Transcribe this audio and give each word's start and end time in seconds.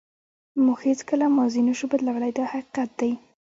موږ 0.65 0.79
هیڅکله 0.89 1.25
ماضي 1.37 1.61
نشو 1.67 1.85
بدلولی 1.91 2.31
دا 2.37 2.43
حقیقت 2.53 2.89
دی. 2.99 3.11